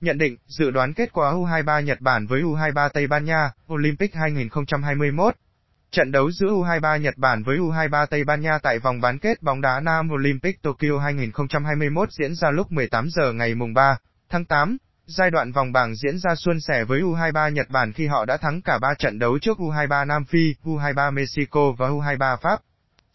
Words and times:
Nhận 0.00 0.18
định, 0.18 0.36
dự 0.46 0.70
đoán 0.70 0.92
kết 0.92 1.12
quả 1.12 1.32
U23 1.32 1.80
Nhật 1.80 2.00
Bản 2.00 2.26
với 2.26 2.42
U23 2.42 2.88
Tây 2.88 3.06
Ban 3.06 3.24
Nha, 3.24 3.50
Olympic 3.72 4.14
2021. 4.14 5.34
Trận 5.90 6.12
đấu 6.12 6.30
giữa 6.30 6.46
U23 6.46 6.98
Nhật 6.98 7.14
Bản 7.16 7.42
với 7.42 7.58
U23 7.58 8.06
Tây 8.06 8.24
Ban 8.24 8.40
Nha 8.40 8.58
tại 8.58 8.78
vòng 8.78 9.00
bán 9.00 9.18
kết 9.18 9.42
bóng 9.42 9.60
đá 9.60 9.80
nam 9.80 10.10
Olympic 10.12 10.62
Tokyo 10.62 10.98
2021 11.02 12.12
diễn 12.12 12.34
ra 12.34 12.50
lúc 12.50 12.72
18 12.72 13.08
giờ 13.10 13.32
ngày 13.32 13.54
mùng 13.54 13.74
3 13.74 13.98
tháng 14.30 14.44
8. 14.44 14.76
Giai 15.06 15.30
đoạn 15.30 15.52
vòng 15.52 15.72
bảng 15.72 15.94
diễn 15.94 16.18
ra 16.18 16.34
suôn 16.34 16.60
sẻ 16.60 16.84
với 16.84 17.00
U23 17.00 17.50
Nhật 17.50 17.70
Bản 17.70 17.92
khi 17.92 18.06
họ 18.06 18.24
đã 18.24 18.36
thắng 18.36 18.62
cả 18.62 18.78
3 18.78 18.94
trận 18.94 19.18
đấu 19.18 19.38
trước 19.38 19.58
U23 19.58 20.06
Nam 20.06 20.24
Phi, 20.24 20.54
U23 20.64 21.12
Mexico 21.12 21.72
và 21.78 21.88
U23 21.88 22.36
Pháp. 22.36 22.60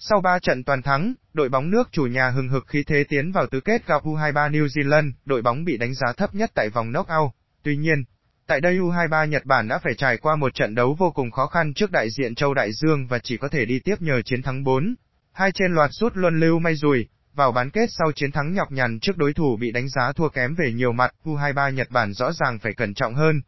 Sau 0.03 0.21
3 0.21 0.39
trận 0.39 0.63
toàn 0.63 0.81
thắng, 0.81 1.13
đội 1.33 1.49
bóng 1.49 1.69
nước 1.69 1.89
chủ 1.91 2.03
nhà 2.05 2.29
hừng 2.29 2.49
hực 2.49 2.67
khí 2.67 2.83
thế 2.87 3.03
tiến 3.09 3.31
vào 3.31 3.47
tứ 3.47 3.59
kết 3.59 3.87
gặp 3.87 4.03
U23 4.03 4.51
New 4.51 4.65
Zealand, 4.65 5.11
đội 5.25 5.41
bóng 5.41 5.65
bị 5.65 5.77
đánh 5.77 5.93
giá 5.93 6.13
thấp 6.17 6.35
nhất 6.35 6.51
tại 6.53 6.69
vòng 6.69 6.91
knockout. 6.91 7.31
Tuy 7.63 7.77
nhiên, 7.77 8.03
tại 8.47 8.61
đây 8.61 8.77
U23 8.77 9.25
Nhật 9.25 9.45
Bản 9.45 9.67
đã 9.67 9.79
phải 9.83 9.93
trải 9.93 10.17
qua 10.17 10.35
một 10.35 10.53
trận 10.53 10.75
đấu 10.75 10.95
vô 10.99 11.11
cùng 11.11 11.31
khó 11.31 11.47
khăn 11.47 11.73
trước 11.73 11.91
đại 11.91 12.09
diện 12.09 12.35
Châu 12.35 12.53
Đại 12.53 12.71
Dương 12.73 13.07
và 13.07 13.19
chỉ 13.19 13.37
có 13.37 13.47
thể 13.47 13.65
đi 13.65 13.79
tiếp 13.79 13.95
nhờ 13.99 14.21
chiến 14.21 14.41
thắng 14.41 14.63
4. 14.63 14.95
Hai 15.31 15.51
trên 15.51 15.73
loạt 15.73 15.89
rút 15.93 16.11
luân 16.15 16.39
lưu 16.39 16.59
may 16.59 16.75
rùi, 16.75 17.07
vào 17.33 17.51
bán 17.51 17.69
kết 17.69 17.89
sau 17.91 18.11
chiến 18.11 18.31
thắng 18.31 18.53
nhọc 18.53 18.71
nhằn 18.71 18.99
trước 18.99 19.17
đối 19.17 19.33
thủ 19.33 19.57
bị 19.57 19.71
đánh 19.71 19.89
giá 19.89 20.11
thua 20.15 20.29
kém 20.29 20.55
về 20.55 20.73
nhiều 20.73 20.91
mặt, 20.91 21.13
U23 21.25 21.71
Nhật 21.71 21.87
Bản 21.91 22.13
rõ 22.13 22.31
ràng 22.31 22.59
phải 22.59 22.73
cẩn 22.73 22.93
trọng 22.93 23.15
hơn. 23.15 23.41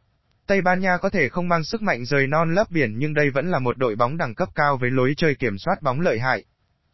Tây 0.48 0.62
Ban 0.62 0.80
Nha 0.80 0.98
có 0.98 1.10
thể 1.10 1.30
không 1.30 1.48
mang 1.48 1.64
sức 1.64 1.82
mạnh 1.82 2.06
rời 2.06 2.28
non 2.28 2.54
lấp 2.54 2.72
biển 2.72 2.98
nhưng 2.98 3.14
đây 3.14 3.30
vẫn 3.30 3.52
là 3.52 3.60
một 3.60 3.78
đội 3.78 3.96
bóng 3.96 4.18
đẳng 4.18 4.36
cấp 4.36 4.50
cao 4.56 4.78
với 4.78 4.92
lối 4.92 5.14
chơi 5.18 5.36
kiểm 5.36 5.58
soát 5.58 5.82
bóng 5.82 6.00
lợi 6.00 6.20
hại. 6.20 6.44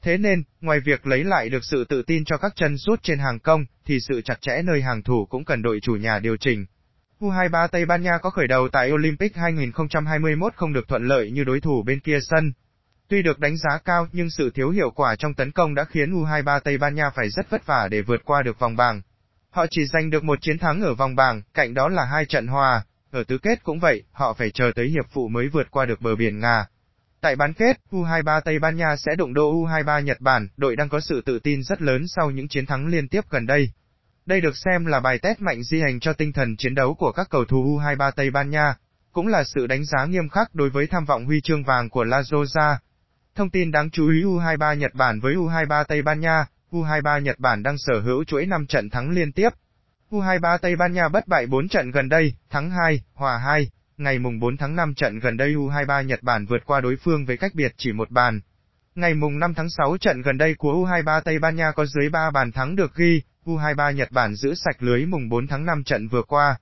Thế 0.01 0.17
nên, 0.17 0.43
ngoài 0.61 0.79
việc 0.79 1.07
lấy 1.07 1.23
lại 1.23 1.49
được 1.49 1.63
sự 1.63 1.85
tự 1.89 2.01
tin 2.01 2.25
cho 2.25 2.37
các 2.37 2.53
chân 2.55 2.77
sút 2.77 3.03
trên 3.03 3.19
hàng 3.19 3.39
công, 3.39 3.65
thì 3.85 3.99
sự 3.99 4.21
chặt 4.21 4.41
chẽ 4.41 4.61
nơi 4.63 4.81
hàng 4.81 5.03
thủ 5.03 5.25
cũng 5.29 5.45
cần 5.45 5.61
đội 5.61 5.79
chủ 5.79 5.93
nhà 5.93 6.19
điều 6.19 6.37
chỉnh. 6.37 6.65
U23 7.19 7.67
Tây 7.67 7.85
Ban 7.85 8.01
Nha 8.01 8.17
có 8.21 8.29
khởi 8.29 8.47
đầu 8.47 8.69
tại 8.71 8.91
Olympic 8.91 9.35
2021 9.35 10.53
không 10.55 10.73
được 10.73 10.87
thuận 10.87 11.07
lợi 11.07 11.31
như 11.31 11.43
đối 11.43 11.59
thủ 11.59 11.83
bên 11.85 11.99
kia 11.99 12.19
sân. 12.21 12.53
Tuy 13.07 13.21
được 13.21 13.39
đánh 13.39 13.57
giá 13.57 13.77
cao 13.85 14.07
nhưng 14.11 14.29
sự 14.29 14.51
thiếu 14.55 14.69
hiệu 14.69 14.91
quả 14.91 15.15
trong 15.15 15.33
tấn 15.33 15.51
công 15.51 15.75
đã 15.75 15.83
khiến 15.83 16.13
U23 16.13 16.59
Tây 16.59 16.77
Ban 16.77 16.95
Nha 16.95 17.09
phải 17.09 17.29
rất 17.29 17.49
vất 17.49 17.65
vả 17.65 17.87
để 17.91 18.01
vượt 18.01 18.21
qua 18.25 18.41
được 18.41 18.59
vòng 18.59 18.75
bảng. 18.75 19.01
Họ 19.49 19.65
chỉ 19.69 19.85
giành 19.85 20.09
được 20.09 20.23
một 20.23 20.41
chiến 20.41 20.57
thắng 20.57 20.81
ở 20.81 20.93
vòng 20.93 21.15
bảng, 21.15 21.41
cạnh 21.53 21.73
đó 21.73 21.89
là 21.89 22.05
hai 22.05 22.25
trận 22.25 22.47
hòa. 22.47 22.83
Ở 23.11 23.23
tứ 23.23 23.37
kết 23.37 23.63
cũng 23.63 23.79
vậy, 23.79 24.03
họ 24.11 24.33
phải 24.33 24.51
chờ 24.51 24.71
tới 24.75 24.87
hiệp 24.87 25.05
phụ 25.11 25.27
mới 25.27 25.47
vượt 25.47 25.71
qua 25.71 25.85
được 25.85 26.01
bờ 26.01 26.15
biển 26.15 26.39
Nga. 26.39 26.65
Tại 27.21 27.35
bán 27.35 27.53
kết, 27.53 27.79
U23 27.91 28.41
Tây 28.45 28.59
Ban 28.59 28.75
Nha 28.75 28.95
sẽ 28.95 29.15
đụng 29.15 29.33
độ 29.33 29.53
U23 29.53 30.01
Nhật 30.01 30.21
Bản, 30.21 30.47
đội 30.57 30.75
đang 30.75 30.89
có 30.89 30.99
sự 30.99 31.21
tự 31.25 31.39
tin 31.39 31.63
rất 31.63 31.81
lớn 31.81 32.07
sau 32.07 32.31
những 32.31 32.47
chiến 32.47 32.65
thắng 32.65 32.87
liên 32.87 33.07
tiếp 33.07 33.21
gần 33.29 33.45
đây. 33.45 33.71
Đây 34.25 34.41
được 34.41 34.57
xem 34.57 34.85
là 34.85 34.99
bài 34.99 35.19
test 35.19 35.39
mạnh 35.39 35.63
di 35.63 35.81
hành 35.81 35.99
cho 35.99 36.13
tinh 36.13 36.33
thần 36.33 36.55
chiến 36.57 36.75
đấu 36.75 36.93
của 36.93 37.11
các 37.11 37.27
cầu 37.29 37.45
thủ 37.45 37.63
U23 37.63 38.11
Tây 38.15 38.29
Ban 38.31 38.49
Nha, 38.49 38.75
cũng 39.11 39.27
là 39.27 39.43
sự 39.43 39.67
đánh 39.67 39.85
giá 39.85 40.05
nghiêm 40.05 40.29
khắc 40.29 40.55
đối 40.55 40.69
với 40.69 40.87
tham 40.87 41.05
vọng 41.05 41.25
huy 41.25 41.41
chương 41.41 41.63
vàng 41.63 41.89
của 41.89 42.03
La 42.03 42.23
Rosa. 42.23 42.79
Thông 43.35 43.49
tin 43.49 43.71
đáng 43.71 43.89
chú 43.89 44.09
ý 44.09 44.21
U23 44.21 44.75
Nhật 44.75 44.91
Bản 44.93 45.19
với 45.19 45.35
U23 45.35 45.83
Tây 45.83 46.01
Ban 46.01 46.19
Nha, 46.19 46.45
U23 46.71 47.19
Nhật 47.19 47.39
Bản 47.39 47.63
đang 47.63 47.77
sở 47.77 47.99
hữu 47.99 48.23
chuỗi 48.23 48.45
5 48.45 48.65
trận 48.67 48.89
thắng 48.89 49.09
liên 49.09 49.31
tiếp. 49.31 49.49
U23 50.11 50.57
Tây 50.57 50.75
Ban 50.75 50.93
Nha 50.93 51.09
bất 51.09 51.27
bại 51.27 51.45
4 51.47 51.69
trận 51.69 51.91
gần 51.91 52.09
đây, 52.09 52.33
thắng 52.49 52.71
2, 52.71 53.01
hòa 53.13 53.37
2. 53.37 53.69
Ngày 53.99 54.19
mùng 54.19 54.39
4 54.39 54.57
tháng 54.57 54.75
5 54.75 54.93
trận 54.93 55.19
gần 55.19 55.37
đây 55.37 55.53
U23 55.53 56.03
Nhật 56.03 56.23
Bản 56.23 56.45
vượt 56.45 56.65
qua 56.65 56.81
đối 56.81 56.95
phương 56.95 57.25
với 57.25 57.37
cách 57.37 57.51
biệt 57.55 57.73
chỉ 57.77 57.91
một 57.91 58.11
bàn. 58.11 58.41
Ngày 58.95 59.13
mùng 59.13 59.39
5 59.39 59.53
tháng 59.53 59.69
6 59.69 59.97
trận 59.97 60.21
gần 60.21 60.37
đây 60.37 60.55
của 60.55 60.73
U23 60.73 61.21
Tây 61.21 61.39
Ban 61.39 61.55
Nha 61.55 61.71
có 61.71 61.85
dưới 61.85 62.09
3 62.09 62.31
bàn 62.31 62.51
thắng 62.51 62.75
được 62.75 62.95
ghi, 62.95 63.21
U23 63.45 63.91
Nhật 63.91 64.11
Bản 64.11 64.35
giữ 64.35 64.53
sạch 64.55 64.83
lưới 64.83 65.05
mùng 65.05 65.29
4 65.29 65.47
tháng 65.47 65.65
5 65.65 65.83
trận 65.83 66.07
vừa 66.07 66.21
qua. 66.21 66.57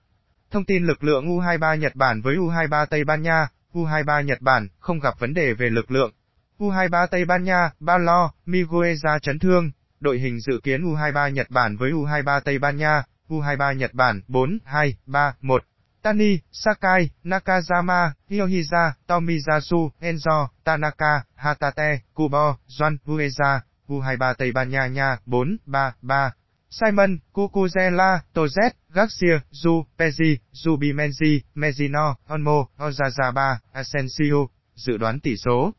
Thông 0.52 0.66
tin 0.66 0.86
lực 0.86 1.04
lượng 1.04 1.28
U23 1.28 1.76
Nhật 1.76 1.96
Bản 1.96 2.22
với 2.22 2.36
U23 2.36 2.86
Tây 2.86 3.04
Ban 3.04 3.22
Nha, 3.22 3.48
U23 3.74 4.22
Nhật 4.22 4.42
Bản 4.42 4.68
không 4.80 5.00
gặp 5.00 5.20
vấn 5.20 5.34
đề 5.34 5.54
về 5.54 5.70
lực 5.70 5.92
lượng. 5.92 6.12
U23 6.60 7.08
Tây 7.08 7.26
Ban 7.26 7.44
Nha, 7.44 7.72
ba 7.80 7.98
lo, 7.98 8.32
Migueza 8.46 9.20
chấn 9.20 9.40
thương, 9.40 9.72
đội 10.00 10.20
hình 10.20 10.40
dự 10.40 10.60
kiến 10.64 10.82
U23 10.82 11.30
Nhật 11.30 11.48
Bản 11.50 11.78
với 11.78 11.92
U23 11.92 12.40
Tây 12.40 12.60
Ban 12.60 12.78
Nha, 12.78 13.04
U23 13.30 13.74
Nhật 13.74 13.94
Bản 13.94 14.22
4, 14.28 14.60
2, 14.66 14.98
3, 15.06 15.34
1. 15.42 15.64
Tani, 16.08 16.40
Sakai, 16.52 17.12
Nakazama, 17.26 18.16
Yohiza, 18.30 18.96
Tomizasu, 19.08 19.92
Enzo, 20.00 20.50
Tanaka, 20.64 21.26
Hatate, 21.36 22.04
Kubo, 22.16 22.56
Juan, 22.80 23.00
Ueza, 23.08 23.64
U23 23.90 24.36
Tây 24.36 24.52
Ban 24.54 24.70
Nha 24.70 24.88
nha, 24.88 25.20
4, 25.28 25.60
3, 25.68 25.96
3. 26.02 26.32
Simon, 26.70 27.22
Kukuzela, 27.34 28.24
Tozet, 28.34 28.76
Garcia, 28.90 29.44
Zu, 29.52 29.86
Pezzi, 29.98 30.40
Zubimenzi, 30.54 31.44
Mezino, 31.56 32.16
Onmo, 32.30 32.70
Ozazaba, 32.80 33.60
Asensio. 33.74 34.48
Dự 34.76 34.98
đoán 34.98 35.20
tỷ 35.20 35.36
số 35.46 35.74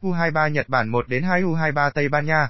U23 0.00 0.48
Nhật 0.48 0.68
Bản 0.68 0.88
1 0.88 1.08
đến 1.08 1.24
2 1.24 1.42
U23 1.42 1.90
Tây 1.90 2.08
Ban 2.08 2.26
Nha 2.26 2.48